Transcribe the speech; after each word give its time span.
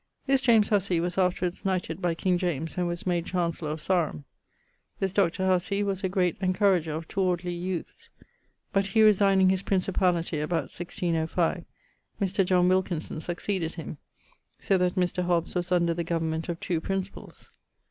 This 0.25 0.41
James 0.41 0.69
Hussee 0.69 0.99
was 0.99 1.15
afterwards 1.19 1.63
knighted 1.63 2.01
by 2.01 2.15
king 2.15 2.35
James 2.39 2.75
and 2.75 2.87
was 2.87 3.05
made 3.05 3.27
Chancellour 3.27 3.69
of 3.73 3.79
Sarum. 3.81 4.25
This 4.99 5.13
Dr. 5.13 5.45
Hussee 5.47 5.83
was 5.83 6.03
a 6.03 6.09
great 6.09 6.37
encourager 6.41 6.93
of 6.93 7.07
towardly 7.07 7.53
youths. 7.53 8.09
But 8.73 8.87
he 8.87 9.03
resigning 9.03 9.49
his 9.51 9.61
principallity 9.61 10.39
about 10.41 10.71
1605, 10.75 11.65
Mr. 12.19 12.43
John 12.43 12.67
Wilkinson 12.67 13.21
succeeded 13.21 13.75
him: 13.75 13.99
so 14.57 14.75
that 14.79 14.95
Mr. 14.95 15.23
Hobs 15.23 15.53
was 15.53 15.71
under 15.71 15.93
the 15.93 16.03
government 16.03 16.49
of 16.49 16.59
two 16.59 16.81
principalls. 16.81 17.51